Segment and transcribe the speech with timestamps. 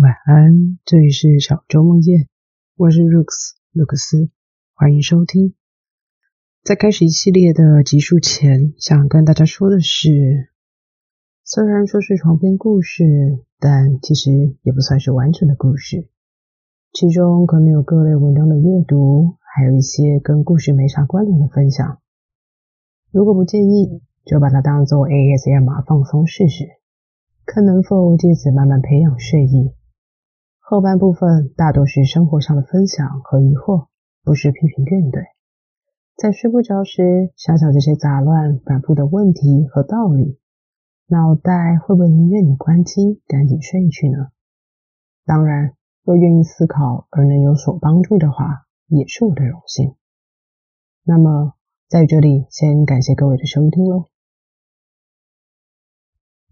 [0.00, 2.28] 晚安，这里是小周梦夜，
[2.76, 4.30] 我是 Rooks 卢克斯，
[4.72, 5.54] 欢迎收听。
[6.62, 10.52] 在开始一系列的集数前，想跟大家说的是，
[11.42, 14.30] 虽然说是床边故事，但其实
[14.62, 16.08] 也不算是完整的故事，
[16.92, 21.98] 其中可能有各类文章的阅读，还有一些跟故事没啥关联的分享。
[23.10, 26.68] 如果不介意，就把它当做 ASMR 放松试试。
[27.44, 29.72] 看能否借此慢慢培养睡意。
[30.70, 33.86] 后半部分大多是生活上的分享和疑惑，
[34.22, 35.24] 不是批评怨怼。
[36.14, 40.38] 在睡不着时，想想这些杂乱反复的问题和道理，
[41.06, 44.28] 脑袋会不会宁愿你关机，赶紧睡去呢？
[45.24, 45.72] 当然，
[46.04, 49.94] 若愿意思考而能有所帮助的话，也是我的荣幸。
[51.02, 51.54] 那么，
[51.88, 54.10] 在这里先感谢各位的收听喽。